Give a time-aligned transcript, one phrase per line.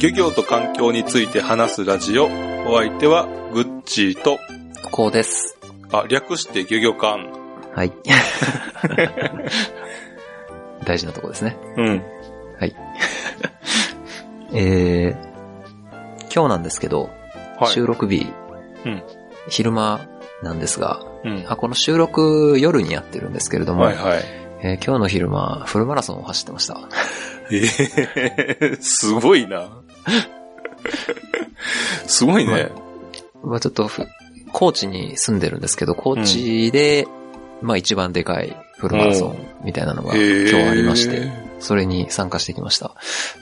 [0.00, 2.24] 漁業と環境について話すラジオ。
[2.66, 4.38] お相手は、グッチーと、
[4.90, 5.58] こうです。
[5.92, 7.28] あ、略して漁業館。
[7.74, 7.92] はい。
[10.90, 11.56] 大事なとこですね。
[11.76, 12.02] うん。
[12.58, 12.74] はい。
[14.52, 17.10] えー、今日なんですけど、
[17.60, 17.68] はい。
[17.68, 18.26] 収録日、
[18.84, 19.02] うん
[19.48, 20.00] 昼間
[20.42, 21.44] なんですが、うん。
[21.48, 24.24] あこの収録夜にやってるんですけれども、はいはい。
[24.62, 26.80] えー今日の昼間、フルマラソンを走ってました。
[27.52, 29.68] えー、すごいな。
[32.08, 32.72] すごいね。
[33.44, 34.08] まあちょっとふ、
[34.52, 37.06] 高知に住んでるんですけど、高知で、
[37.62, 42.94] まあ一番でかいフルマラソンみたいなのが今日ありまして、それに参加してきました。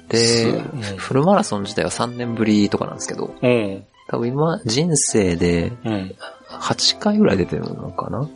[0.08, 0.60] で、
[0.96, 3.84] フルマラソン自体は3年ぶりとかなんですけど、うん。
[4.08, 6.14] 多分今、人生でうん。
[6.50, 8.28] 8回ぐらい出てるのかな？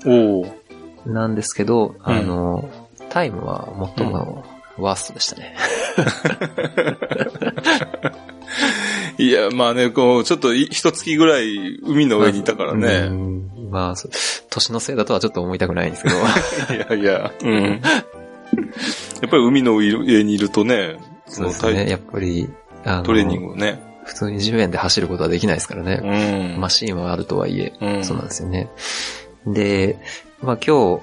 [1.07, 2.71] なんですけど、あの、
[3.11, 4.45] タイムは最も
[4.79, 5.57] ワーストでしたね。
[9.23, 13.09] いや、まあね、こう、ちょっとい一月ぐらい海の上にいたからうね。
[13.09, 14.09] んまあ、そ
[14.51, 16.17] 年のせいだとはちょっと思いたくないんですけど、
[16.75, 17.63] いやいや、うん。
[17.63, 17.69] や
[19.27, 21.89] っぱり海の上にいるとね、そうですね。
[21.89, 22.49] やっぱり、
[23.05, 23.81] トレーニングをね。
[24.05, 26.01] 普通に地面で走ることはできないですからね。
[26.55, 26.61] うん。
[26.61, 28.69] マシーンはあるとはいえ、うんそうなんですよね。
[29.47, 29.99] で、
[30.43, 31.03] まあ今日、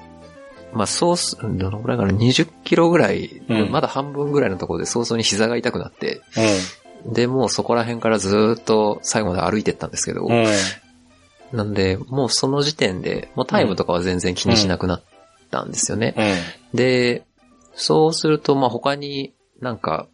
[0.74, 6.20] まあそうす、どのぐらいかな、20キロぐらい、うんまだ半分ぐらいのところで早々に膝が痛くなって、う
[7.06, 10.32] で、もうそこら辺からずーっと最後まで歩いてったんですけど、ん。
[10.32, 10.46] うん。
[11.52, 15.02] なんで、もうその時点で、もうタイムとかは全然気にしなくなっ
[15.50, 16.14] たんですよね。
[16.72, 16.76] うん。
[16.76, 17.24] で、
[17.74, 20.06] そうすると、まあ他になんか、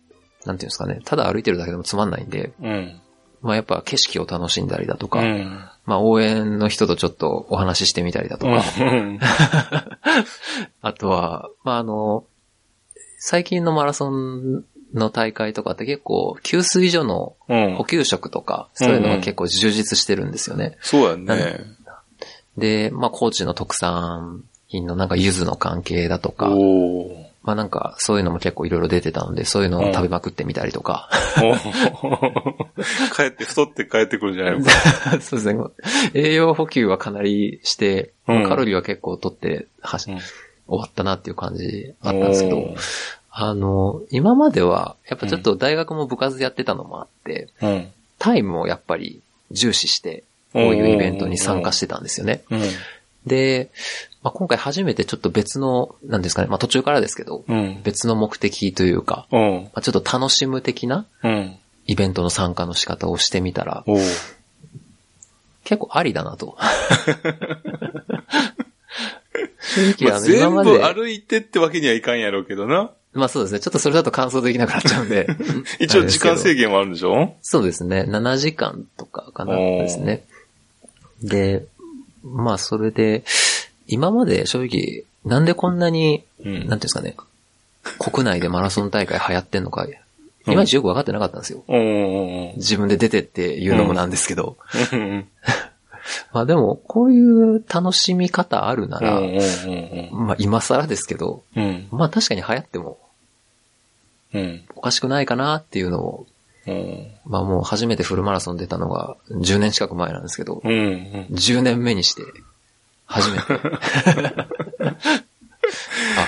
[0.44, 3.00] なんていうんですかね、ただ歩いてるだけでもつまんないんで、うん。
[3.42, 5.68] まあやっぱ景色を楽しんだりだとか、うん。
[5.84, 9.20] まあ応援の人とちょっとお話ししてみたりだとか、うん。
[10.80, 12.24] あとは、まああの、
[13.18, 14.64] 最近のマラソン
[14.94, 17.84] の大会とかって結構給水所のうん補。
[17.84, 20.76] 給食とか、そういうのが結構充実してるんですよね。
[20.80, 21.60] そうやね。
[22.56, 26.48] で、まあ高知の特産品のなんか柚子の関係だとか、
[27.42, 31.08] まあなんかそういうのも結構いろいろ出てたので、そういうのを食べまくってみたりとか、
[33.14, 34.64] 帰って、太って帰ってくるんじゃないの？
[34.64, 34.70] か。
[35.20, 35.58] そうですね。
[36.14, 40.18] 栄養補給はかなりして、うんカロリーは結構取ってはし、うん
[40.68, 42.74] 終わったなっていう感じあったんですけど
[43.38, 47.92] あの、今までは、やっぱちょっと大学も部活やってたのもあって、うん。
[48.18, 49.20] タイムをやっぱり
[49.50, 50.24] 重視して、
[50.54, 52.44] こういうイベントに参加してたんですよね。
[52.50, 52.62] うん。
[53.26, 53.68] で、
[54.22, 57.82] まあ、今回初めてちょっと別の、なんですかね、まあ、途中からですけど、うん。
[57.82, 59.64] 別の目的というか、うん。
[59.64, 61.58] まあ、ちょっと楽しむ的なうん。
[61.84, 63.84] イベントの参加の仕方をしてみたら、
[65.64, 66.56] 結構ありだなと。
[69.60, 72.92] 正直、あの、今まあ全部歩いてってわけにはいかんやろうけどな。
[73.16, 75.26] まあそうですね、ちょっとそれだと感想できなくなっちゃうんで。
[75.80, 77.34] 一応時間制限はあるんでしょ？
[77.42, 80.24] そうですね、7時間とかかなですね。
[81.22, 81.64] で、
[82.22, 83.24] まあそれで、
[83.86, 87.16] 今まで正直、なんでこんなに、うんなんていうんですかね、
[87.98, 91.64] 国内でマラソン大会流行ってんのか、いまいちよくわかってなかったんですよ。
[91.66, 92.52] うん。
[92.56, 94.56] 自分で出てっていうのもなんですけど。
[94.92, 95.26] うん。
[96.32, 97.20] まあでも、こうい
[97.56, 99.20] う楽しみ方あるなら。
[100.12, 101.88] まあ今更ですけど、うん。
[101.90, 102.98] まあ確かに流行っても
[104.36, 104.64] うん。
[104.74, 106.26] おかしくないかなっていうのを、
[106.66, 107.06] うん。
[107.26, 111.26] まあもう初めてフルマラソン出たのが10年近く前なんですけど、うん。
[111.30, 112.22] 10年目にして、
[113.06, 113.44] 初めて。
[116.18, 116.26] あ、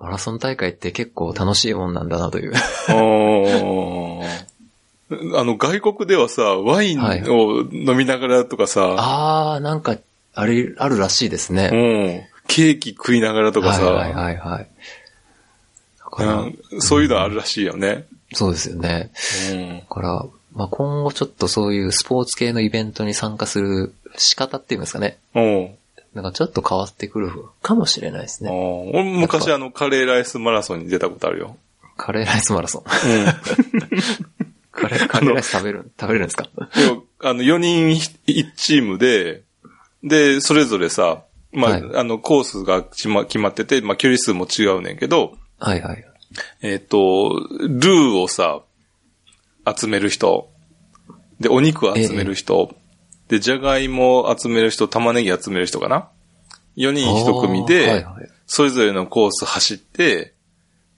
[0.00, 2.52] マラソン大会って結構楽しいもんなんだなという。
[5.38, 9.96] あの、外国ではさ、ワインを飲みながらとかさ、あー、なんか、
[10.34, 11.68] あれ、あるらしいですうね。
[11.68, 12.36] ん。
[12.48, 14.68] ケーキ食いながらとかさ、はいはいはいはい。
[16.18, 18.06] だから、うんそういうのあるらしいよね。
[18.32, 19.10] そうですよね。
[19.52, 19.78] うん。
[19.80, 25.18] だから、まあ、今後ちょっとそういうスポーツ系のイベントに参加する仕方っていうんですかね。
[25.34, 25.70] うん。
[26.14, 27.30] なんかちょっと変わってくる
[27.62, 28.50] かもしれないですね。
[28.50, 31.56] 俺昔あの、カレーライスマラソンに出たことあるよ。
[31.98, 32.82] カレーライスマラソン。
[32.82, 33.26] うん。
[34.72, 36.48] カレー、カレーライス食べる、食べれるんですか？
[36.88, 39.42] 要あの、4人1チームで、
[40.02, 41.22] で、それぞれさ、
[41.52, 46.04] まあ、はいあの、コースが決ま決まってて、まあ、距離数も違うねんけど、はいはい。
[46.62, 48.62] えっ、と、ルーをさ、
[49.76, 50.50] 集める人、
[51.40, 52.74] で、お肉を集める人、
[53.28, 56.08] で、じゃがいもを集める人、玉ねぎ集める人かな
[56.76, 58.28] ?4 人1組で、はいはい。
[58.46, 60.34] それぞれのコース走って、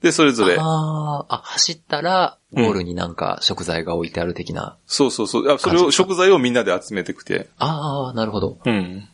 [0.01, 0.55] で、それぞれ。
[0.57, 4.77] ああ、走ったら、ゴールになんか食材が置いてある的な。
[4.87, 5.51] そうそうそう。
[5.51, 7.49] あそれを、食材をみんなで集めてきて。
[7.57, 8.59] ああ、なるほど。
[8.63, 9.09] うん。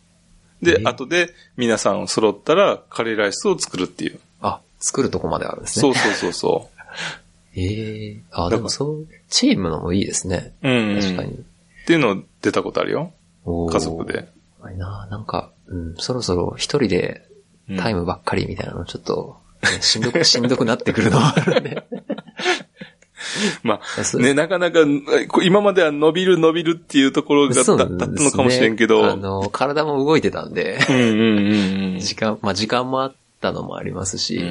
[0.62, 4.20] で、後で皆さん揃ったらカレーライスを作るっていう。
[4.80, 5.82] あ、作るとこまであるんですね。
[5.82, 6.82] そうそうそうそう。
[7.56, 7.64] え
[8.16, 10.54] えー、あ、でもそう、チームのもいいですね。
[10.64, 11.32] うん、うん、確かに。
[11.32, 11.36] っ
[11.86, 13.14] ていうの出たことあるよ。
[13.46, 14.28] 家族で。
[14.62, 17.24] あいな、なんか、うん、そろそろ一人で
[17.78, 21.84] タイムばっかりみたいなのちょっと、ね、しんどく、 しんどくなってくるのもあるんで。
[23.64, 24.80] まあ、ね、なかなか、
[25.44, 29.12] 今までは伸びる伸びるっていうところがだったのかもしれんけど。
[29.12, 30.80] あの、体も動いてたんで。
[30.90, 34.42] うんうんうんうん、時間、まあ時間もあったのもありますし、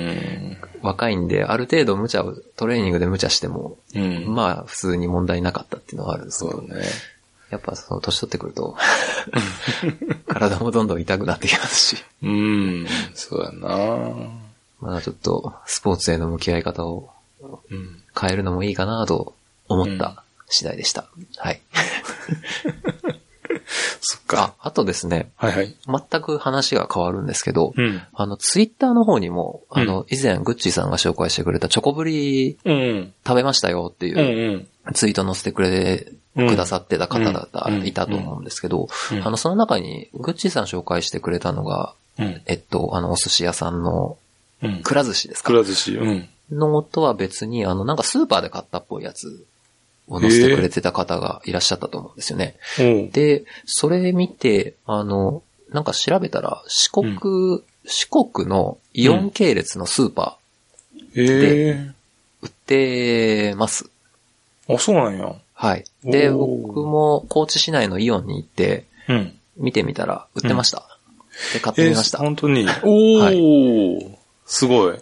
[0.82, 6.62] 若いんで、ある程度無茶を、トレーニングで無茶しても、うん、まあ普通に問題なかったっていうのはあるんですけど。
[6.62, 6.84] ね。
[7.50, 8.76] やっぱその年取ってくると、
[10.28, 12.04] 体もどんどん痛くなってきますし。
[12.22, 14.14] うん、そうやな
[14.80, 17.10] まあちょっと、スポーツへの向き合い方を、
[18.18, 19.34] 変えるのもいいかなと
[19.68, 21.06] 思った次第でした。
[21.16, 21.60] うん、はい。
[24.00, 24.54] そっか。
[24.58, 25.30] あ、あとですね。
[25.36, 25.74] はいはい。
[25.86, 38.88] 全く話が変わるんですけど、うん、あの、ツイッターの方にも、あの、以前、グッチーさんが紹介してくれたチョコブリ、食べましたよっていうツイート載せてくれくださってた方だったいたと思うんですけど、
[39.22, 44.18] あの、その中に、グッチーさん紹介してくれたのが、えっと、あの、お寿司屋さんの、
[44.82, 45.48] くら寿司ですか？
[45.48, 46.28] くら寿司、うん。
[46.50, 49.44] のとは別に、あの、なんかスーパーで買ったっぽいやつ
[50.08, 52.56] を載せてくれてた方がいらっしゃったと思うんですよね。
[53.12, 61.72] で、それ見て、あの、なんか調べたら、四国、うん、四国のイオン系列のスーパーで
[62.42, 63.90] 売ってます。
[64.68, 65.34] あ、そうなんや。
[65.54, 65.84] はい。
[66.04, 68.84] で、僕も高知市内のイオンに行って、
[69.56, 70.84] 見てみたら売ってました。
[71.52, 72.18] で、買ってみました。
[72.18, 72.66] 本当に。
[72.82, 74.98] おー、はい、すごい。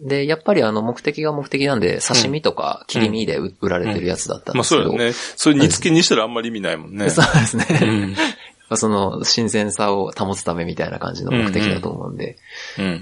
[0.00, 4.82] で、やっぱりあの目的が目的なんで、刺身とか切り身で売られてるやつだったんですけど。
[4.82, 5.16] まあそうだよね。
[5.36, 7.10] それ煮付けにしたらあんまり意味ないもんね。
[7.10, 8.16] そうですね。
[8.76, 12.36] その新鮮さを保つためみたいな感じの目的だと思うんで。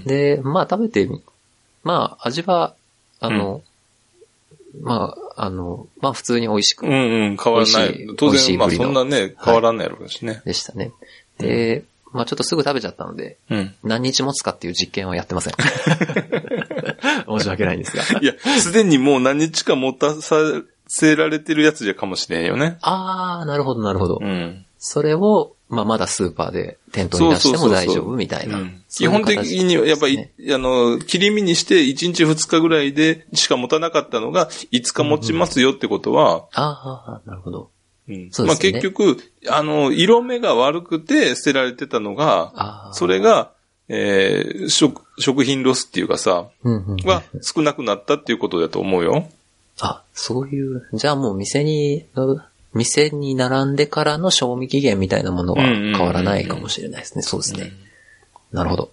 [0.05, 1.21] で、まあ食べてみ、
[1.83, 2.75] まあ味は、
[3.19, 3.61] あの、
[4.81, 6.85] まあ、あの、まあ普通に美味しく。
[6.85, 8.07] うんうん、変わらない。
[8.17, 10.91] 当然、まあそんなね、変わらないやろうしね、でしたね。
[11.37, 15.53] で、まあちょっとすぐ食べちゃったので、うん、何日持つかっていう実験はやってません。
[17.27, 18.19] 申し訳ないんですが。
[18.19, 20.35] いや、すでにもう何日か持たさ
[20.87, 22.77] せられてるやつじゃかもしれんよね。
[22.81, 24.19] あー、なるほど、なるほど。
[24.21, 24.65] うん。
[24.77, 28.59] それを、まあ、まだスーパーで店頭に出しても大丈夫みたいな。
[28.89, 36.33] 基本的にはやっぱり、ね、あの、切り身にして1日2日ぐらいでしか持たなかったのが5日持ちますよってことは。
[36.33, 37.69] うんうん、ああ、なるほど。
[38.07, 38.15] うん。
[38.25, 39.17] ね、まあ結局、
[39.49, 43.53] あの、色目が悪くて捨てられてたのが、それが、
[43.89, 49.27] えー、食、食品ロスっていうかさ、は少なくなったっていうことだと思うよ。
[49.81, 52.05] あ、そういう、じゃあもう店に、
[52.73, 57.21] 店に並んでからの賞味期限みたいなものは変わらないかもしれないですね。
[57.21, 57.71] そうですね。
[58.51, 58.91] なるほど。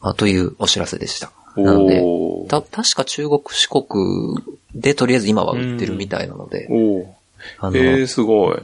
[0.00, 1.32] あ、というお知らせでした。
[1.56, 2.02] なので、
[2.48, 4.42] た、確か中国、四国
[4.74, 6.68] でとりあえず今は売ってるみたいなので。
[6.70, 7.14] お
[7.58, 8.58] あの、えー、すごい。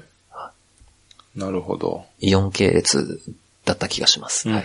[1.37, 2.05] なるほど。
[2.21, 3.21] イオン系列
[3.65, 4.49] だった気がします。
[4.49, 4.65] はい。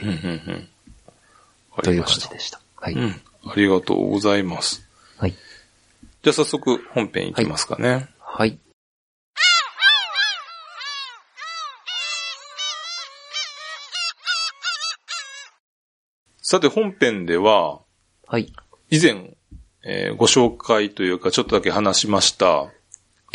[1.84, 2.60] という感じでした。
[2.76, 3.22] はい、うん。
[3.46, 4.88] ありがとうございます。
[5.18, 5.32] はい。
[5.32, 7.90] じゃあ早速本編いきますかね。
[7.90, 8.08] はい。
[8.20, 8.60] はい、
[16.42, 17.82] さて本編では、
[18.26, 18.52] はい。
[18.90, 19.36] 以前、
[19.84, 22.68] えー、ご紹介というかちょっとだけ話しました、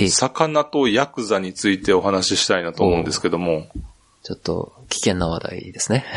[0.09, 3.69] 魚とヤクザについてお話ししたいなと思うんですけども。
[4.23, 6.05] ちょっと危険な話題ですね。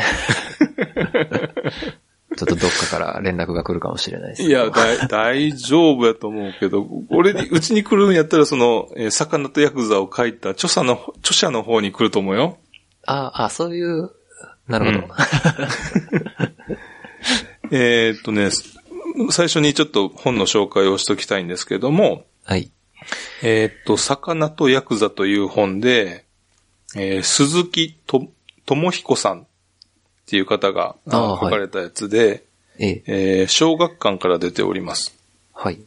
[2.36, 4.42] ちょっとどっかから連絡が来るかもしれないです。
[4.42, 12.58] いや、だ、大丈夫やと思うけど、俺に、うちに来るんやったら、その、えー、魚とヤクザを書いた著者の、著者の方に来ると思うよ。
[13.06, 14.10] ああ、そういう、
[14.68, 14.98] なるほど。
[14.98, 15.08] うん、
[17.72, 18.50] えっとね、
[19.30, 22.70] 最初にちょっと本の紹介をしときたいんですけども、はい。
[23.42, 26.25] えっと、魚とヤクザという本で、
[26.96, 28.26] えー、鈴木と、
[28.64, 29.44] 智彦さんっ
[30.26, 32.44] ていう方が書かれたやつで、
[32.78, 35.16] はい、えー、小学館から出ております。
[35.54, 35.78] はい。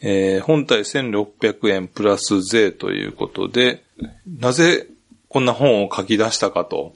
[0.00, 3.82] えー、本体1600円プラス税ということで、
[4.38, 4.86] なぜ
[5.28, 6.94] こんな本を書き出したかと、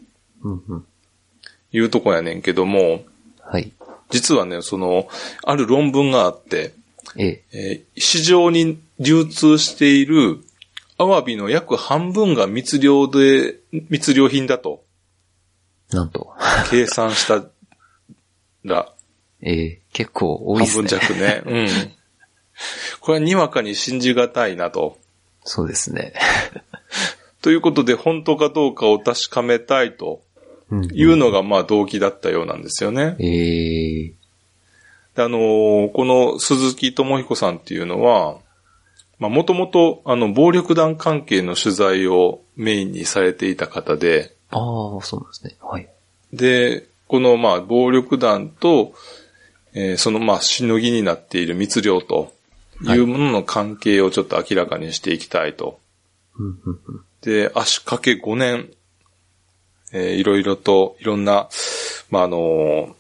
[1.73, 3.03] いうとこやねんけども、
[3.41, 3.73] はい。
[4.11, 5.09] 実はね、その、
[5.43, 6.75] ある論文があって、
[7.17, 10.39] ええー、市場に流通している
[11.03, 14.85] アワビの約半分が密漁で、密漁品だと。
[15.91, 16.33] なんと。
[16.71, 17.45] 計算した
[18.65, 18.93] ら、
[19.43, 20.89] ええー、結構多いですね。
[20.89, 21.43] 半分弱ね。
[21.51, 21.69] うん。
[23.01, 24.97] これはにわかに信じがたいなと。
[25.43, 26.15] そうですね。
[27.43, 30.23] ということで、本当かどうかを確かめたいと
[30.93, 33.17] いうのが、まあ、動機だったようなんですよね。
[33.19, 38.39] ええー、あのー、この鈴木智彦さんっていうのは、
[39.23, 44.35] まあ、もともと、あの、暴力団関係の取材をメインにされていた方で。
[44.51, 45.57] ああ、そうなんですね。
[45.63, 45.89] はい。
[46.33, 48.95] で、この、まあ、暴力団と、
[49.75, 52.35] えー、その、まあ、しのぎになっている密漁と
[52.83, 55.67] いうものの関係をちょっと明らかにしていきたいと。
[55.67, 55.77] はい
[57.21, 58.71] で、足掛け5年、
[59.93, 61.49] えー、いろいろと、いろんな、
[62.11, 62.97] まあ、あの、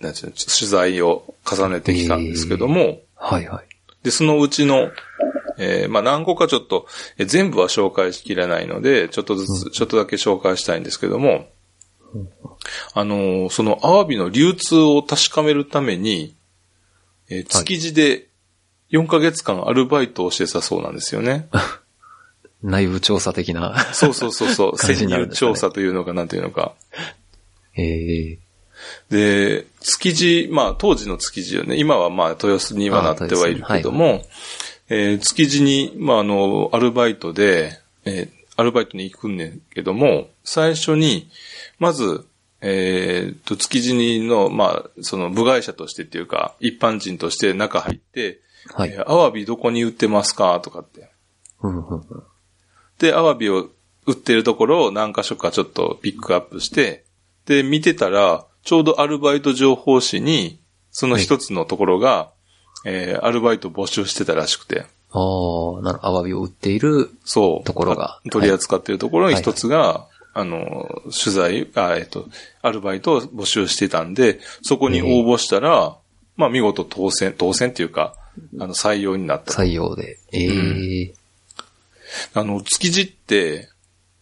[0.00, 3.69] なんていうの、取材を重ねてきたんですけども、えー、はいはい。
[4.02, 4.90] で、そのうちの、
[5.58, 6.86] えー、まあ、何個かちょっと、
[7.18, 11.48] えー、全部は紹介しきれないので、ちょっとずつ、ちょっとだけ紹介したいんですけども、
[12.94, 16.34] あのー、そのアワビの流通を確かめるために、
[17.28, 18.28] えー、築地で
[18.90, 21.48] 4ヶ月間アルバイトをしてたそうなんですよね。
[22.62, 23.86] 内部調査的な。
[23.92, 24.78] そうそうそうそう。
[24.78, 26.74] 潜入調査というのかなんていうのか。
[27.72, 28.38] へえ
[29.10, 31.76] で、築地、まあ当時の築地よね。
[31.76, 34.26] 今はまあ豊洲にはなってはいるけども、はい、
[34.88, 41.30] えー、築地に、まああの、アルバイトで、えー、アルバイトに行くんねんけども、最初に、
[41.78, 42.26] まず、
[42.62, 48.40] えー、と、築地にの、まあ、その部外者としてっていうか、一般人として中入って、
[48.74, 48.90] はい。
[48.90, 51.10] えー、アワビどこに売ってますかとかって。
[52.98, 53.70] で、アワビを
[54.06, 57.04] 売ってるところを何箇所かちょっとピックアップして、
[57.46, 62.32] で、見てたら、ちょうどアルバイト情報誌に、その一つのところが、は
[62.86, 64.86] い、えー、アルバイト募集してたらしくて。
[65.12, 65.18] あ
[65.78, 67.64] あ、なるアワビを売っているそう。
[67.64, 68.20] ところが。
[68.30, 72.26] 取り扱っているところの一つが、はい、あの、取材、あ、えっと、
[72.62, 75.96] アルバイトを募集してたんで、そこに応募したら、
[76.36, 78.14] まあ見事当選、当選っていうか、
[78.58, 79.52] あの、採用になった。
[79.52, 80.18] 採用で。
[80.32, 81.14] ええ
[82.34, 83.68] あの、築地って、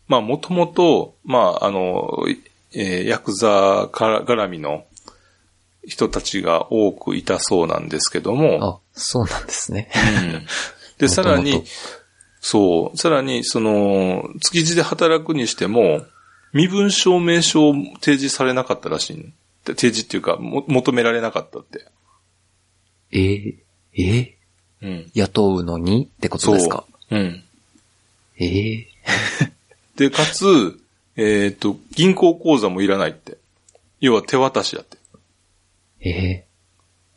[0.09, 2.25] まあもともと、まああの、
[2.73, 4.85] えー、ヤクザ絡みの
[5.87, 8.59] 人たちが多くいたそうなんですけども。
[8.63, 9.91] あ、そうなんですね。
[9.95, 10.47] うん、
[10.99, 11.65] で、さらに、
[12.41, 16.05] そう、さらに、その、築地で働くにしても、
[16.53, 19.33] 身分証明書を提示されなかったらしい。
[19.65, 21.87] 提示っていうか、も求められなかったって。
[23.11, 23.55] えー、
[23.95, 25.11] えー、うん。
[25.15, 26.85] 雇うのにってことですか？
[27.11, 27.17] う。
[27.17, 27.45] うん。
[28.39, 29.51] ええー、
[29.99, 30.79] で、かつ、
[31.19, 33.37] えっ、ー、と、銀行口座もいらないって。
[34.01, 34.97] 要は手渡しやって。
[36.01, 36.45] ええ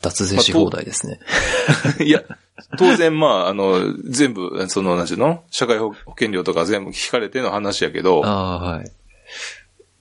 [0.01, 1.20] ー、脱税し放題ですね。
[2.03, 2.24] いや、
[2.77, 5.43] 当然まあ、あの、全部、その、なんちゅうの？
[5.51, 8.25] 社会保険料とか全部聞かれての話やけど。
[8.25, 8.91] ああ、はい。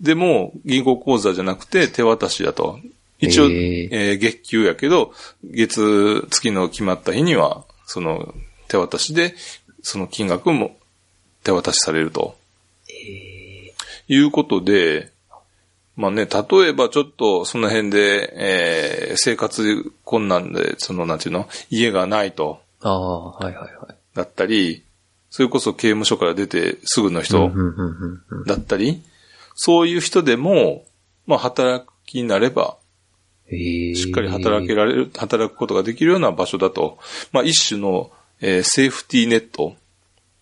[0.01, 2.81] でも、銀行口座じゃなくて手渡しだと。
[3.19, 5.13] 一応、えー、えー、月給やけど、
[5.45, 8.35] 月、月の決まった日には、その、
[8.69, 9.35] 手渡しで、
[9.83, 10.77] その金額も
[11.45, 12.37] 手渡しされると。
[12.89, 13.30] えー、
[14.13, 15.13] いうことで、
[15.97, 21.49] まあね、例えばちょっとその辺で、えー、生活困難で、その、なんていうの？
[21.71, 22.61] 家がないと。
[22.81, 23.97] ああ、はいはいはい。
[24.15, 24.83] だったり、
[25.31, 27.53] それこそ刑務所から出てすぐの人
[28.47, 29.01] だったり、
[29.55, 30.85] そういう人でも、
[31.27, 32.79] まあ働きになれば、
[33.49, 36.99] しっかり働けられる、働くことができるような場所だと、
[37.31, 39.77] まあ一種の、えー、セーフティーネット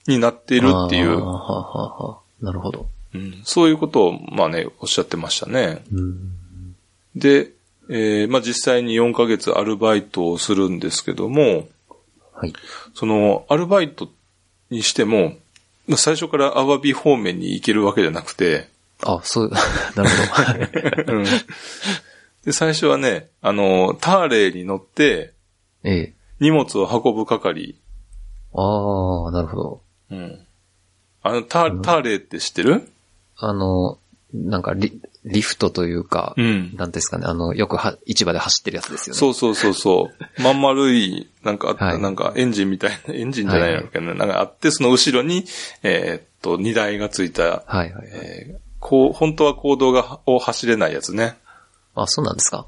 [0.06, 1.08] になっているっていう。
[2.40, 2.88] なるほど。
[3.14, 5.82] うん、そういうことを、まあね、おっしゃってましたね。
[7.16, 7.50] で、
[7.88, 11.68] えー、まあ実際に4ヶ月アルバイトをするんですけども、
[12.32, 12.52] はい。
[12.94, 14.08] その、アルバイト
[14.70, 15.34] にしても、
[15.96, 18.68] 最初からアワビ方面に行けるわけじゃなくて、
[19.04, 19.50] あ、そう、
[19.96, 21.12] なるほど。
[21.18, 21.24] うん、
[22.44, 25.32] で、最初はね、あの、ターレーに乗って、
[25.84, 26.14] ええ。
[26.40, 27.76] 荷物を運ぶ係。
[28.54, 29.82] ああ、なるほど。
[30.10, 30.46] うん。
[31.22, 32.88] あの、ター、ターレーって知ってる？
[33.38, 33.98] あの、
[34.34, 36.74] なんかリ、リフトというか、うん。
[36.76, 39.18] なんですかね、あの、よくは、市場で走ってるやつですよね。
[39.18, 40.24] そうそうそうそう。
[40.42, 45.44] まん丸い、なんかあった、はい、なんかエンジンみたいな、 エンジンじゃないのかな、はい、なんかあって、その後ろに、
[45.82, 51.38] えー、っと、荷台がついた、はいはい、はい、えー、こう、本当は行動が、を走れないやつね。
[51.94, 52.66] あ、そうなんですか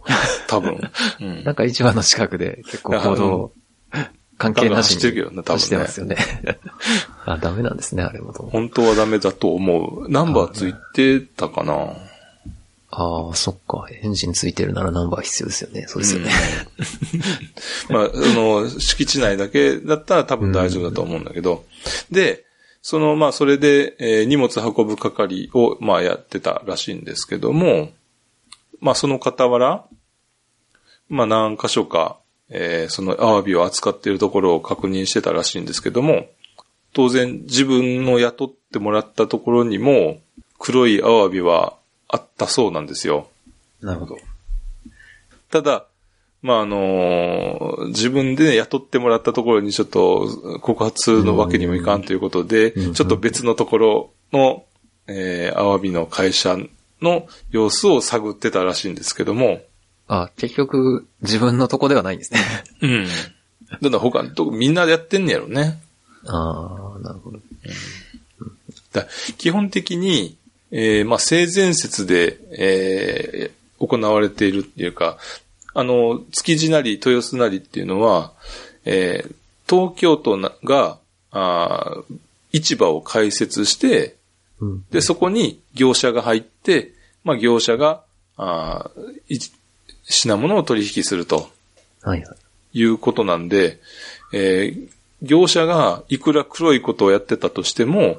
[0.48, 0.80] 多分。
[1.20, 3.52] うん、 なんか市場の近くで結構行動、
[4.40, 4.94] 関係なしに。
[4.94, 5.52] 走ってるけどね、多分、ね。
[5.52, 6.16] 走ってますよね。
[7.26, 8.32] あ、ダメなんですね、あれも。
[8.32, 10.08] 本当はダメだと思う。
[10.08, 11.74] ナンバーついてたかな
[12.92, 13.86] ああ、そっか。
[13.90, 15.84] エンジンついてるならナンバー必要ですよね。
[15.86, 16.30] そうですよね。
[17.90, 21.66] うん、 まあ、その、敷地内だけだったら多分大丈夫だと思うんだけど。
[22.10, 22.46] うん、で、
[22.80, 27.90] その、まあ、それで、えー、荷物運ぶ係を、まあ、やってたらしいんですけども、
[28.80, 29.84] まあ、その傍ら、
[31.10, 32.18] まあ何箇所か、
[32.50, 36.26] えー、そのアワビを扱っているところを確認してたらしいんですけども、
[36.92, 40.18] 当然自分の雇ってもらったところにも
[40.58, 41.74] 黒いアワビは
[42.08, 43.28] あったそうなんですよ。
[43.80, 44.18] なるほど。
[45.50, 45.86] ただ、
[46.42, 54.64] まあ、あのー、自分で雇ってもらったところにちょっと告発のわけにもいかんということで、ちょっと別のところの、
[55.06, 56.56] えー、アワビの会社
[57.02, 59.60] の様子を探ってたらしいんですけども。
[60.12, 62.40] あ、結局、自分のとこではないんですね。
[62.82, 63.06] うん。
[63.80, 65.80] だから他のとこみんなでやってんねやろね。
[66.26, 67.38] ああ、なるほど。
[67.38, 67.42] うん、
[68.92, 69.06] だ
[69.38, 70.36] 基本的に、
[70.72, 75.16] えー、まあ、性善説で、えー、行われているっていうか、
[75.74, 78.32] あの、築地なり豊洲なりっていうのは、
[78.84, 79.34] えー、
[79.68, 80.98] 東京都が、
[81.30, 82.02] あ
[82.52, 84.16] 市場を開設して、
[84.58, 86.90] うん、で、そこに業者が入って、
[87.22, 88.02] まあ、業者が、
[88.36, 88.90] あ
[90.10, 91.48] 品物を取引すると。
[92.02, 92.36] はいはい。
[92.72, 93.80] いうことなんで、
[94.32, 94.88] えー、
[95.22, 98.18] 業者がいくら黒いことをやってたとしても、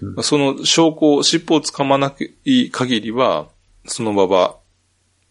[0.00, 2.14] うん、その証拠、尻尾をつかまな
[2.46, 3.48] い限りは、
[3.86, 4.56] その場は、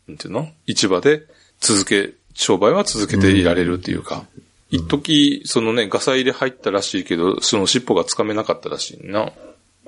[0.08, 0.50] なんていうの？
[0.68, 1.24] 市場で
[1.60, 4.26] 続け、商売は続けていられるっていうか、
[4.72, 9.34] うん、一時そのね、ガサ入れ入ったらしいけど、その尻尾がつかめなかったらしいな。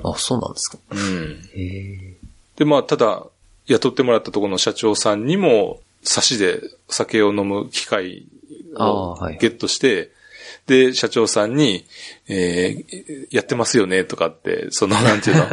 [0.04, 0.80] あ、そうなんですか。
[0.90, 1.50] うん。
[1.56, 2.18] へ
[2.56, 3.24] で、まあ、ただ、
[3.68, 8.28] 雇ってもらったところの社長さんにも、差しで酒を飲む機会
[8.76, 10.10] をゲットして、はい、
[10.68, 11.86] で、社長さんに、
[12.28, 15.44] えー、やってますよね、とかって、その、 なんていうの？
[15.44, 15.50] っ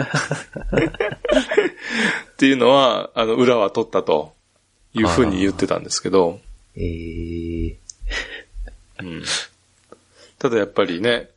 [2.37, 4.35] ていうのは、あの、裏は取ったと。
[4.95, 6.40] いうふうに言ってたんですけど。
[6.76, 7.76] ええー、
[9.00, 9.23] うん。
[10.38, 11.28] ただやっぱりね、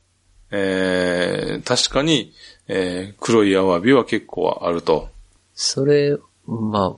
[0.51, 2.33] えー、確かに、
[2.67, 5.09] えー、黒いアワビは結構あると。
[5.53, 6.17] それ、
[6.47, 6.95] まあ、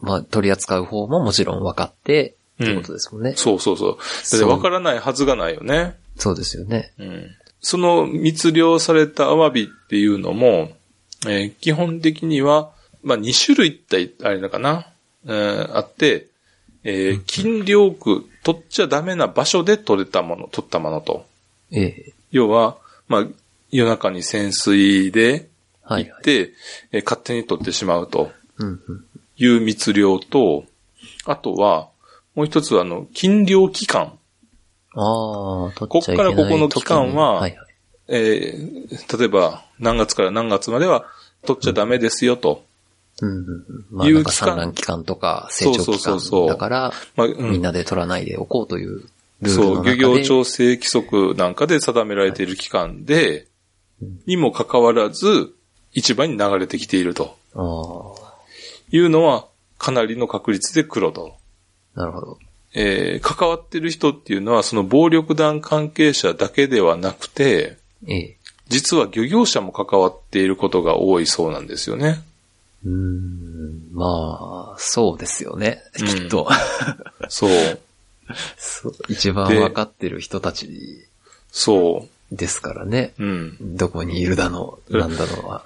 [0.00, 3.34] まあ、取り扱う方ももちろん分かって、ってことですもんね。
[3.36, 3.96] そうそうそう。
[3.96, 5.96] だって分からないはずがないよね。
[6.16, 6.92] そうですよね。
[6.98, 7.36] うん。
[7.60, 10.72] その密漁されたアワビっていうのも、
[11.26, 12.72] えー、基本的には、
[13.02, 14.86] まあ2種類ってあれだかな。
[15.26, 16.26] あって、
[16.84, 21.26] えー、金領区、取っちゃダメな場所で取れたもの、取ったものと。
[21.70, 22.12] ええ。
[22.30, 23.26] 要は、まあ、
[23.70, 26.22] 夜中に潜水で行って、はいはい、
[26.92, 28.32] えー、勝手に取ってしまうと。
[29.40, 30.64] いう密漁と、
[31.24, 31.88] あとは、
[32.34, 34.12] もう一つは、あの、禁漁期間。
[34.94, 37.66] ああ、こっからここの期間は、はいはい、
[38.08, 41.06] えー、例えば、何月から何月までは
[41.46, 42.64] 取っちゃダメですよと。
[43.22, 43.46] うん。
[43.90, 46.92] まあ、なんか産卵期間とか成長期間だから、
[47.38, 53.46] みんなで取らないでおこうというルールそう、漁業調整規則なんかで定められている期間で、
[54.02, 55.52] はい、にもかかわらず、
[55.92, 57.36] 市場に流れてきていると。
[58.90, 59.46] いうのは、
[59.78, 61.36] かなりの確率で黒と。
[61.94, 62.38] なるほど。
[62.74, 68.36] えー、関わってる人っていうのは、その暴力団関係者だけではなくて、ええ、
[68.68, 72.22] 実は漁業者も関わっていることが多いそうなんですよね。
[72.84, 76.48] うん、まあ、そうですよね、きっと。
[77.22, 77.50] うん、そう。
[78.56, 81.06] そう一番わかってる人たち。
[81.50, 82.34] そう。
[82.34, 83.12] ですからね。
[83.18, 83.76] うん。
[83.76, 85.64] どこにいるだの、なんだのは。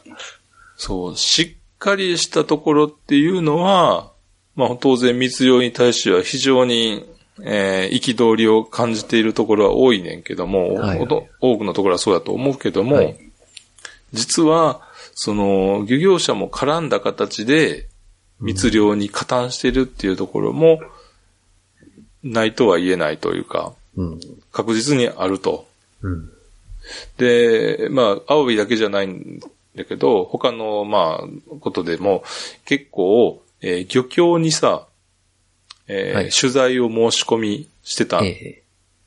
[0.76, 4.10] そう、しっかりしたところっていうのは、
[4.56, 7.04] まあ当然密漁に対しては非常に、
[7.42, 10.98] えー、憤りを感じているところは多いねんけども、はい。
[10.98, 13.18] はい、多くのところはそうだと思うけども、はい、
[14.12, 14.80] 実は、
[15.14, 17.88] その、漁業者も絡んだ形で、
[18.40, 20.80] 密漁に加担してるっていうところも、
[22.22, 24.20] ないとは言えないというか、うん、
[24.52, 25.66] 確実にあると。
[26.02, 26.30] うん、
[27.18, 29.40] で、まあ、アワビだけじゃないん
[29.76, 32.22] だけど、他の、まあ、ことでも、
[32.64, 34.86] 結構、えー、漁協にさ、
[35.88, 38.20] えーはい、取材を申し込みしてた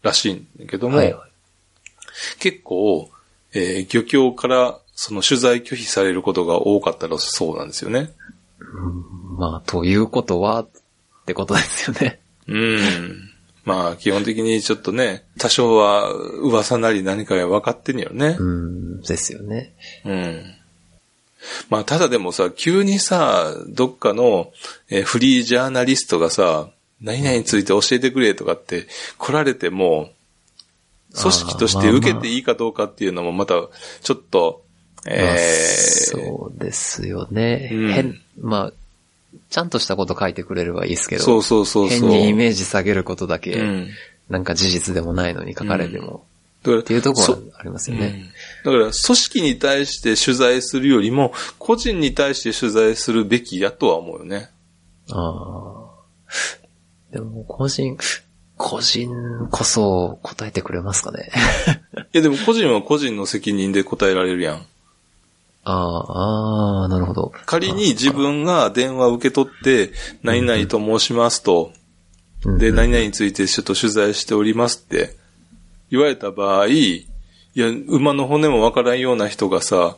[0.04, 3.10] らしいんだけども、はいはい、結構、
[3.54, 8.12] えー、漁協からその取材拒否されることが多かったらそうなんですよね。
[8.60, 10.70] うん、まあ、ということは、っ
[11.26, 12.20] てことですよね。
[12.48, 13.30] うん。
[13.66, 18.38] まあ、基本的にちょっとね、多少は噂なり何かが分かってんよね。
[18.40, 19.74] うん、ですよね。
[20.06, 20.57] うん。
[21.70, 24.52] まあ、ただでもさ、急にさ、どっかの、
[24.90, 26.70] えー、フリージャーナリストがさ、
[27.02, 30.10] 何々について教えてくれとかって来られても、
[31.20, 33.56] 組織として受けていいかどうかっていうのもまた、
[34.02, 34.64] ちょっと、
[35.06, 37.70] えー、そうですよね。
[37.72, 38.74] うん、変、まあ、
[39.50, 43.90] ちゃんとしたこと書いてくれればいいですけど、そうそうそう変にイメージ下げることだけ、うん、
[44.30, 46.20] なんか事実でもないのに書かれても、うん、
[46.76, 48.32] っていうところはありますよね。
[48.64, 54.50] だから、組織に対して取材するよりも、個人に対して取材するべきやとは思うよね。
[55.12, 57.14] ああ。
[57.14, 57.98] でも、個人、
[58.58, 59.12] 個人
[59.52, 61.32] こそ答えてくれますかね。
[62.14, 64.66] いやでも個人は個人の責任で答えられるやん。
[65.64, 67.34] ああ、ああ、なるほど。
[67.46, 69.92] 仮に自分が電話を受け取って、
[70.24, 71.72] 何々と申しますと、
[72.46, 75.18] で、何々についてちょっと取材しておりますって
[75.90, 77.08] 言われた場合、い
[77.56, 79.98] や、馬の骨もわからんような人がさ、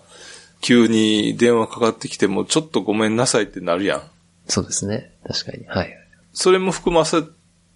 [0.61, 4.03] 急に電話かかってきても、ちょっとごめんなさいってなるやん。
[4.47, 5.11] そうですね。
[5.25, 5.65] 確かに。
[5.67, 5.97] はい。
[6.33, 7.23] それも含ませ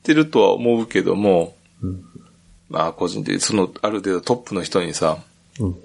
[0.04, 2.04] てるとは思うけども、うん、
[2.70, 5.18] まあ個人で、そのある程度トップの人にさ、
[5.60, 5.76] うん、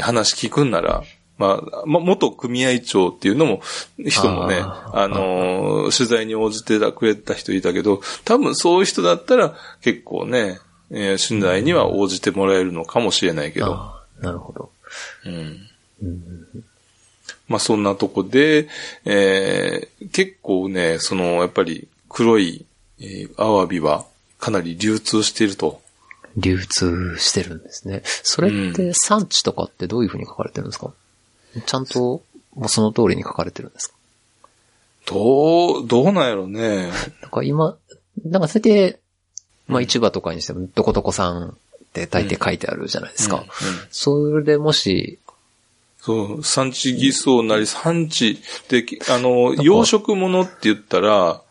[0.00, 1.02] 話聞くんなら、
[1.38, 3.62] まあ、元組合長っていうのも、
[4.06, 10.58] 人もね、あ、あのー、取材に応じてくれた人いたけど、多分そういう人だったら結構ね、
[10.90, 13.94] えー、取材には応じてもらえるのかもしれないけど。
[14.20, 14.70] なるほど。
[15.24, 15.66] うん。
[16.02, 16.64] うん、
[17.48, 18.68] まあそんなとこで、
[19.04, 22.64] えー、結構ね、その、やっぱり黒い、
[23.00, 24.06] えー、アワビは
[24.38, 25.80] かなり流通していると。
[26.36, 28.02] 流通してるんですね。
[28.04, 30.92] それって産地とかってどういうふうに書かれてるんですか、
[31.56, 32.22] うん、ちゃんと、
[32.54, 33.96] もうその通りに書かれてるんですか？
[35.06, 36.90] どう、どうなんやろね。
[37.20, 37.76] なんか今、
[38.24, 38.99] なんかそれで、
[39.70, 41.52] まあ市場とかにしても、どこどこさんっ
[41.92, 43.44] て大抵書いてあるじゃないですか。
[43.90, 45.18] それでもし、
[46.00, 51.42] そう、産地偽装なり、産地で、あの、養殖物って言ったら、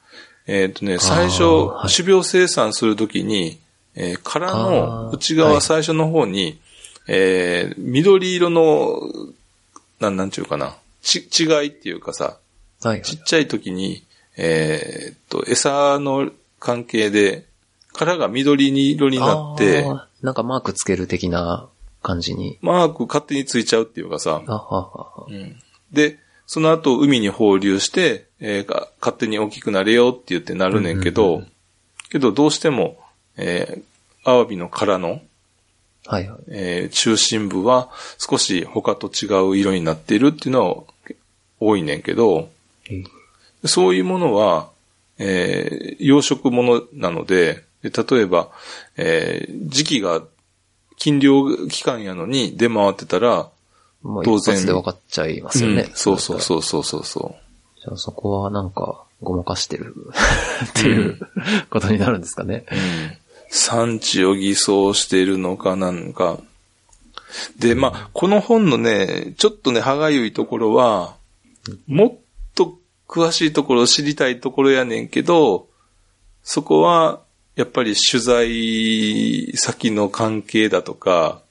[0.47, 3.59] えっ、ー、とね、最初、種苗生産するときに、
[3.95, 6.59] えー、殻の内側最初の方に、はい、
[7.09, 8.99] えー、緑色の、
[9.99, 12.37] なん、なんちゅうかな、ち、違いっていうかさ、
[12.81, 14.03] はい、ちっちゃい時に、
[14.37, 17.45] えー、っと、餌の関係で、
[17.93, 19.85] 殻が緑色になって、
[20.21, 21.69] なんかマークつける的な
[22.01, 22.57] 感じに。
[22.61, 24.41] マーク勝手についちゃうっていうかさ。
[25.27, 25.55] うん、
[25.91, 31.51] で、その後海に放流して、えー、勝手に大きくなれよって言ってなるねんけど、うんうんうん、
[32.09, 32.97] けどどうしても、
[33.37, 35.21] えー、アワビの殻の、
[36.05, 36.39] はいはい。
[36.49, 40.83] えー、中心部は少し他と違う色になっているっていうのは
[41.59, 42.49] 多いねんけど、
[43.65, 44.69] そういうものは、
[45.19, 48.49] えー、養殖物なので、例えば、
[48.97, 50.21] えー、時期が
[50.97, 53.49] 禁漁期間やのに出回ってたら、
[54.23, 54.65] 当然。
[54.65, 55.83] で分かっちゃいますよね。
[55.89, 57.49] うん、そうそうそうそうそう
[57.81, 59.95] じゃあそこはなんか、ごまかしてる
[60.69, 61.19] っていう、
[61.69, 62.65] ことになるんですかね。
[62.71, 62.77] うん。
[63.49, 66.39] 産地を偽装しているのかなんか。
[67.57, 71.15] で、まあ、この本のね、ちょっとね、歯がゆいところは、
[71.87, 72.13] もっ
[72.55, 75.67] と詳しいところを知りたいところやねんけど、
[76.43, 77.21] そこは、
[77.59, 81.41] やっぱり取材先の関係だとか、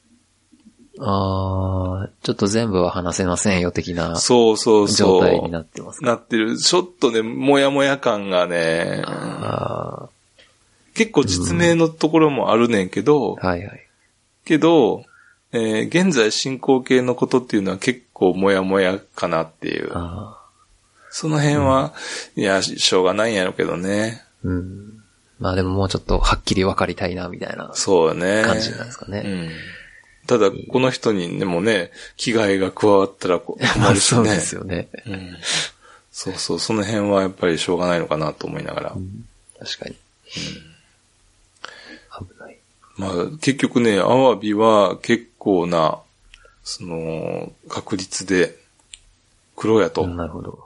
[0.98, 5.20] ああ、ちょっと全部は話せませんよ的なそうそうそう。
[5.20, 6.56] 状態になってますなってる。
[6.56, 9.04] ちょっとね、もやもや感がね、
[10.94, 13.86] 結構実名のところもあるねんけど、うん、はいはい。
[14.46, 15.04] けど、
[15.52, 19.92] えー、現在進行形のことっていうのは結構もやもやかなっていう。
[21.10, 21.92] その辺は、
[22.34, 24.22] うん、いや、しょうがないんやろうけどね。
[24.42, 25.04] うん。
[25.38, 27.70] まあでももうちょっとはっきり分かりたいな、みたいな。
[27.74, 28.42] そうね。
[28.44, 29.22] 感じなんですかね。
[29.24, 29.50] うん。
[30.26, 34.16] ただ、この人にでもね、危害が加わったら 困るしね。
[34.16, 34.88] そうですよね。
[35.06, 35.36] うん。
[36.10, 38.92] そうそう、その辺はやっぱりしょうがないのかなと思いながら。
[38.96, 39.26] うん、
[39.58, 39.96] 確かに。
[42.20, 42.26] うん。
[42.26, 42.58] 危ない。
[42.96, 46.00] まあ、結局ね、アワビは結構な、
[46.64, 48.58] その、確率で、
[49.56, 50.06] 黒やと。
[50.06, 50.64] なるほど。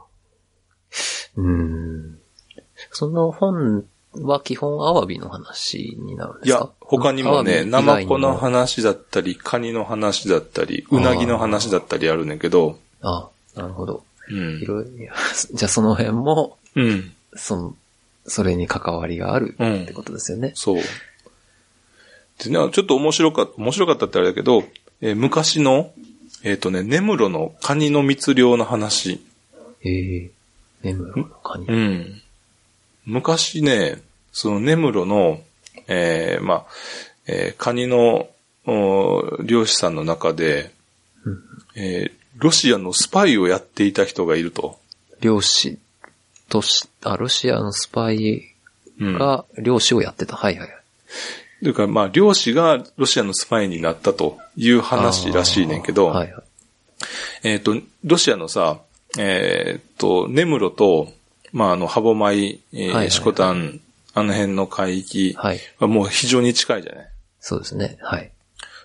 [1.37, 2.19] うん。
[2.91, 6.59] その本は基本アワビの話になるんですか？
[6.59, 12.79] いや、他にもね、ナマコの話だったり、カニの話だったり、ウナギの話だったりあるねんけど。
[13.01, 14.05] ああ、なるほど。
[14.29, 14.61] うん。
[14.61, 14.91] いろいろ、
[15.55, 17.13] じゃあその辺も、うん。
[17.35, 17.77] その、
[18.27, 20.49] それに関わりがあるってことですよね。
[20.49, 20.77] うん、そう。
[20.77, 24.65] でね、ちょっと面白かった、面白かったってあれだけど、
[25.01, 25.93] えー、昔の、
[26.45, 29.25] えっ、ー、とね、根室のカニの密漁の話。
[29.81, 30.31] へえ、
[30.83, 31.67] 根室のカニ。
[31.67, 32.23] うん。
[33.05, 34.01] 昔ね、
[34.33, 35.41] その根室の、
[35.89, 36.67] えー、まあ、
[37.27, 38.29] えー、カニの
[39.45, 40.73] 漁師さんの中で、
[41.25, 41.43] うん、
[41.77, 44.79] えー、ロシアのスパイをやっていた人がいると。
[45.21, 45.79] 漁師
[46.49, 48.55] とし、あ、ロシアのスパイ
[48.99, 50.37] が漁師をやってた。
[50.37, 50.69] うん、はいはい。
[51.63, 56.43] というか、まあ、漁師がロシアのスパイになったという話らしいねんけど、はいはい、
[57.45, 58.81] えっ、ー、と、ロシアのさ、
[59.19, 61.13] えっ、ー、と、根室と、
[61.53, 63.81] まあ、あの、ハボマイ、えー、シコタン、
[64.15, 65.35] あの辺の海域
[65.79, 67.09] はもう非常に近いじゃない、
[67.41, 67.99] そうですね。
[68.03, 68.31] はい。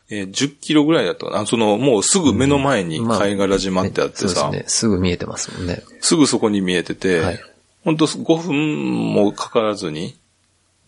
[0.10, 4.64] えー、10キロぐらいだったあその、もうすぐ目の前に貝殻島ってあってさ、うんまあね、そうですね。
[4.70, 5.84] すぐ見えてますもんね。
[6.00, 7.40] すぐそこに見えてて、はい、
[7.84, 10.18] 本当5分もかからずに、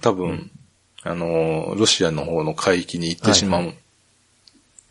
[0.02, 0.52] 多分、うん、
[1.04, 3.74] あの、ロシアの方の海域に行ってしまうん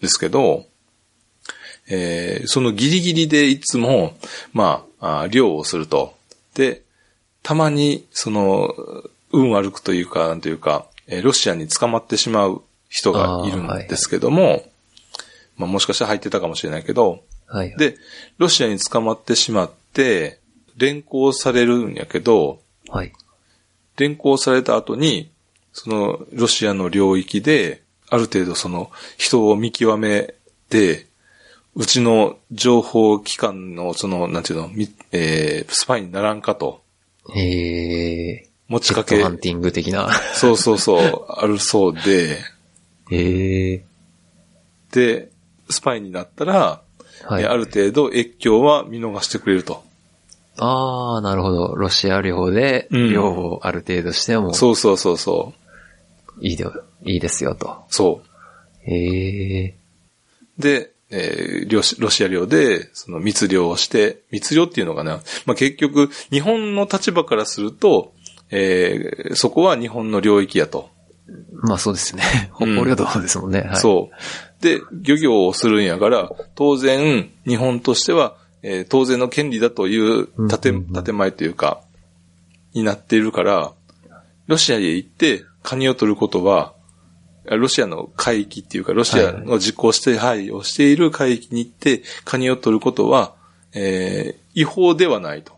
[0.02, 0.66] ですけど、はいはい、
[1.90, 4.12] えー、そのギリギリでいつも、
[4.52, 6.17] まあ、あ漁をすると。
[6.58, 6.82] で、
[7.44, 8.74] たまに、その、
[9.32, 14.70] 運悪くというか、なんというか、えー、ロシアに捕まってしまう人がいるんですけども、はい、
[15.56, 17.96] まあもしかしたら入ってたかもしれないけど、はいはい、で、
[18.38, 20.40] ロシアに捕まってしまって、
[20.76, 23.12] 連行されるんやけど、はい。
[23.96, 25.30] 連行された後に、
[25.72, 30.34] そのロシアの領域で、ある程度その人を見極め
[30.68, 31.06] て、
[31.78, 34.70] うちの情報機関のその、なんていうの、
[35.12, 36.82] えー、スパイにならんかと。
[37.32, 38.48] へえ。
[38.66, 39.22] 持ちかけ。
[39.22, 40.12] ハンティング的な。
[40.34, 42.40] そうそうそう、あるそうで。
[43.12, 43.84] へえ。
[44.90, 45.30] で、
[45.70, 46.82] スパイになったら、
[47.22, 49.84] はい、ある程度越境は見逃してくれると。
[50.56, 51.76] ああ、なるほど。
[51.76, 55.54] ロシア領で、領をある程度しても、うん、そうそうそうそ
[56.40, 56.44] う。
[56.44, 56.64] いいで、
[57.04, 57.84] いいですよと。
[57.88, 58.20] そ
[58.84, 58.90] う。
[58.90, 59.74] へえ。
[60.58, 68.12] で、えー、ロシア領で、その密漁をして、密漁っていうのがな、まあ、結局、日本の立場からすると、
[68.50, 70.90] えー、そこは日本の領域やと。
[71.52, 72.22] まあそうですね。
[72.56, 73.76] 北方領土ですもんね、はい。
[73.76, 74.62] そう。
[74.62, 81.82] で、漁業をするんやから、当然、日本としては、えー、当然の権利だという建、建前というか、
[82.74, 83.72] になっているから、
[84.46, 86.72] ロシアへ行って、カニを取ることは、
[87.56, 93.34] ロシアの海域っていうか、ロシアの実行して配をしている海域に行って、カニを取ることは、
[93.74, 95.52] えー、違法ではないと。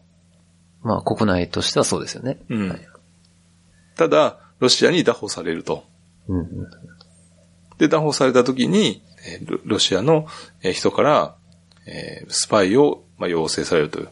[0.83, 2.39] まあ、国内としてはそうですよね。
[2.49, 2.69] うん。
[2.71, 2.89] はい、
[3.97, 5.85] ただ、ロシアに拿捕されると。
[6.29, 6.49] うん、
[7.79, 9.03] で、拿捕された時に、
[9.65, 10.27] ロシアの
[10.61, 11.35] 人から、
[11.87, 14.09] えー、スパイを、まあ、要請されるという。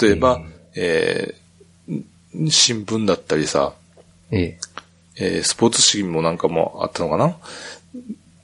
[0.00, 0.42] 例えば、
[0.74, 3.74] えー、新聞だったりさ、
[4.30, 4.58] ええ
[5.16, 7.36] えー、スポーツ紙もなんかもあったのかな？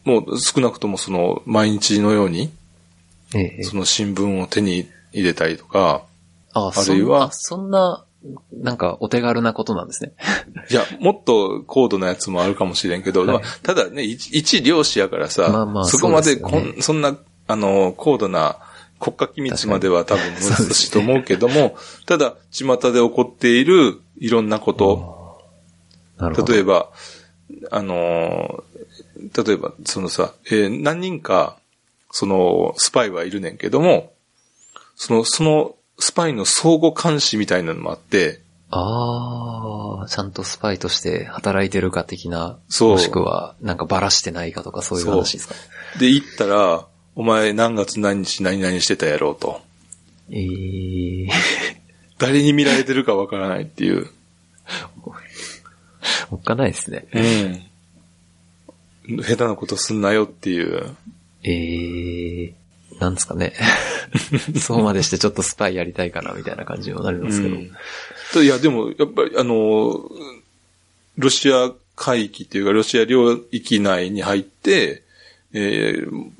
[0.04, 2.50] もう少なくともその毎日のように、
[3.34, 6.02] ええ、その新聞を手に入れたりとか、
[6.52, 8.04] ああるいはそんな、
[8.52, 10.12] なんかお手軽なことなんですね。
[10.70, 18.58] いや、もっと高度なやつもあるかもしれんけど、はい、ただね、一漁師やからさ、まあまあそこまでこん、ね、そんな、あの、高度な
[18.98, 21.74] 国家機密までは多分難しいと思うけども、ね、
[22.06, 25.21] ただ、巷で起こっているいろんなこと、
[26.30, 26.90] 例えば、
[27.70, 28.64] あの、
[29.36, 31.56] 例えば、そのさ、えー、何人か、
[32.10, 34.12] その、スパイはいるねんけども、
[34.96, 42.90] その、その、スパイの相互監視みたいなのもあって、ああ、ちゃんとスパイとして働いてるか的な、そう。
[42.92, 45.54] もしくは、なんかばらしてないかとかそういう話ですか？
[46.00, 49.60] で、行ったら、お前何月何日何々してたやろうと。
[50.30, 51.28] ええー、
[52.18, 54.08] 誰に見られてるかわからないっていう。
[56.30, 57.06] おっかないですね。
[57.12, 57.62] うん。
[59.22, 60.96] 下手なことすんなよっていう。
[61.44, 63.52] ええー、なんですかね。
[64.60, 67.56] そうまでしてちょっとスパイやりたいかなみたいな感じになりますけど。
[67.56, 70.08] うん、いや、でも、やっぱりあの、
[71.18, 75.02] ロシア海域っていうか、ロシア領域内に入って、
[75.52, 76.30] えー、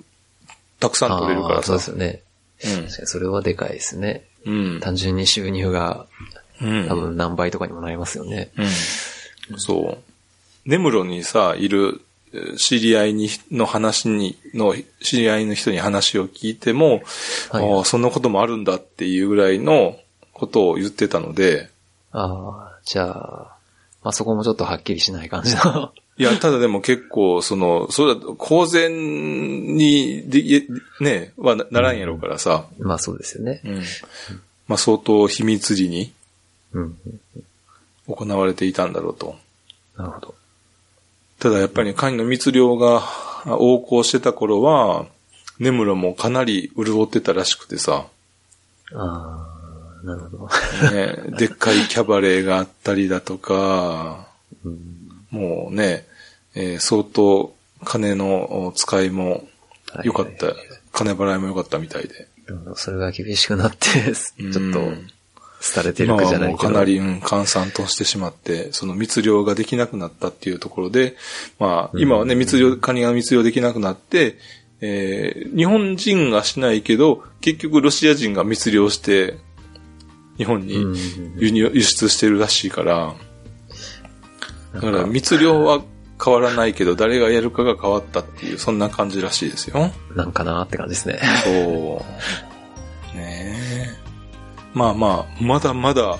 [0.78, 1.66] たくさん取れるからさ。
[1.66, 2.22] そうですよね。
[2.64, 2.70] うん。
[2.84, 4.24] 確かにそれはでかいですね。
[4.44, 4.80] うん。
[4.80, 6.06] 単純に収入が、
[6.60, 8.52] うん、多分何倍とかにもなりますよね。
[8.56, 8.66] うん
[9.56, 10.68] そう。
[10.68, 12.00] 根室にさ、いる
[12.56, 17.02] 知り合いに、の話に、の、知り合いの人に話を聞いても、
[17.50, 19.96] はい、ああ、そんなこともあるんだっていうぐらいの
[20.32, 21.70] ことを言ってたので。
[22.12, 23.56] ああ、じゃあ、
[24.02, 25.92] まあそこもちょっとはっきりしない感じの。
[26.18, 30.66] いや、ただでも結構、その、それだと公然にで、
[31.00, 32.86] ね、はならんやろうからさ、うん。
[32.86, 33.60] まあそうですよね。
[33.64, 33.82] うん。
[34.68, 36.12] まあ相当秘密裏に、
[36.72, 36.98] うん。
[38.06, 39.36] 行われていたんだろうと。
[39.96, 40.34] なるほど。
[41.38, 43.02] ただやっぱりカニの密漁が
[43.46, 45.06] 横行してた頃は、
[45.58, 48.06] 根室もかなり潤ってたらしくてさ。
[48.94, 49.48] あ
[50.02, 50.48] あ、なるほど。
[50.92, 54.28] ね、でっかいキャバレーがあったりだとか、
[54.64, 54.78] うん、
[55.30, 56.06] もうね、
[56.54, 59.44] えー、相当金の使いも
[60.04, 62.28] 良かった、はいはいはい、金払いも良かったみたいで。
[62.74, 64.92] それが厳しくなって、ちょっと、
[65.62, 66.58] 廃れてるかじゃないけど。
[66.58, 71.16] かなり、うん、閑散としてしまって、その密漁ができなくなったっていうところで、
[71.58, 74.36] まあ、今はね、密漁、カニが密漁できなくなって、
[74.80, 79.38] えー、日本人がしないけど、結局ロシア人が密漁して、
[80.36, 80.74] 日本に
[81.36, 83.14] 輸入、輸出してるらしいから、
[84.74, 85.82] だから密漁は
[86.22, 89.92] 変わらないけど、誰がやるかが変わったっていう、そんな感じらしいですよ。
[90.16, 91.20] なんかなって感じですね。
[91.44, 91.50] そ
[93.12, 93.14] う。
[93.16, 93.71] ねえ。
[94.74, 96.18] まあまあ、まだまだ、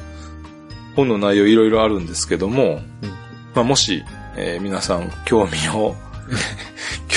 [0.95, 3.09] 本の内容いろいろあるんですけども、うん、
[3.55, 4.03] まあ、もし、
[4.37, 5.95] えー、皆さん興味を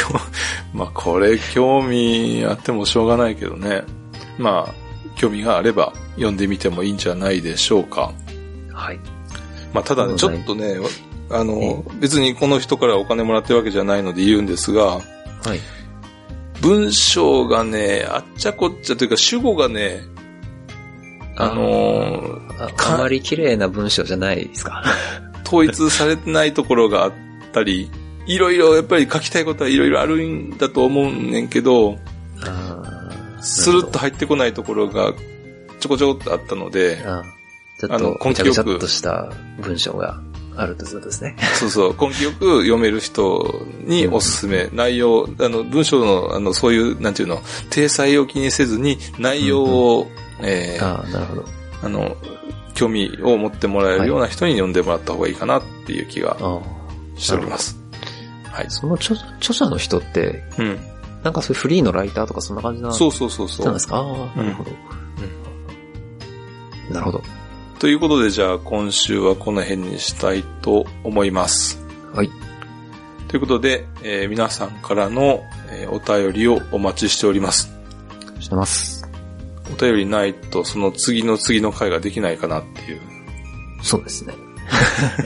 [0.73, 3.83] まあこれ興味あってもしょうがないけどね。
[4.37, 4.73] まあ、
[5.15, 8.11] 興味があれば読んでみてもいいんじゃないでしょうか。
[8.73, 8.99] はい。
[9.73, 10.77] まあただね、ちょっとね、
[11.29, 15.01] あの、別にこの人からお金もらってるわけじゃないので言うんですが、は
[15.55, 15.59] い。
[16.61, 20.01] 文章がね、あっちゃこっちゃというか主語がね、
[21.37, 24.83] あのー、あまり綺麗な文章じゃないですか。
[25.45, 27.13] 統一されてないところがあっ
[27.51, 27.89] たり、
[28.25, 31.99] いろいろやっぱり書きたいことはいろいろあるんだと思うねんけど、
[33.41, 35.13] スルッと入ってこないところが
[35.79, 36.97] ちょこちょこっとあったので、
[37.79, 38.79] ちょっと、根気よく。
[38.79, 40.19] とした文章が
[40.57, 41.35] あるということですね。
[41.53, 44.69] そうそう、根気よく読める人におすすめ。
[44.73, 51.45] 内容、あの、文章の、あの、そういう、なんていうの、体裁を気にせずに、内容を、うんうん、えー、ああ、なるほど。
[51.83, 52.15] あの、
[52.73, 56.35] 興味を持ってもらえるような人に読んでもらった方がいいかなっていう気が
[57.15, 57.77] しております。
[58.51, 58.65] はい。
[58.69, 60.79] その著著者の人って、うん。
[61.23, 63.65] なんかそういうフリーのライターとかそんな感じなそうそうそうそう。
[63.65, 63.97] なんですか？
[63.97, 64.03] ああ、
[64.37, 64.71] なるほど。
[66.87, 66.93] うん。
[66.93, 67.23] なるほど。
[67.79, 71.83] ということで、じゃあ今週はこの辺にしたいと思います。
[72.13, 72.29] はい。
[73.27, 77.69] ということで、えー、皆さんからの、えー、お便りをお待ちしております。
[78.39, 78.94] してます。
[79.71, 83.01] お便りないと、その次の次の回ができないかなっていう。
[83.81, 84.33] そうですね。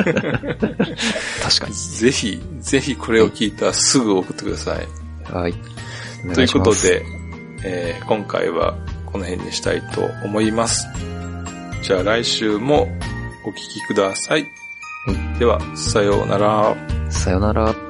[0.02, 1.74] 確かに。
[1.74, 4.88] ぜひ、ぜひこれを聞いたらすぐ送ってください。
[5.32, 5.54] はい。
[6.34, 7.06] ということで、
[7.64, 8.76] えー、今回は
[9.06, 10.88] この辺にしたいと思います。
[11.82, 12.90] じゃあ来週も
[13.46, 14.46] お聞きください。
[15.40, 16.76] では、さようなら。
[17.10, 17.89] さようなら。